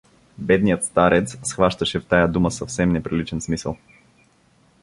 [0.37, 3.77] Бедният старец схващаше в тая дума съвсем неприличен смисъл.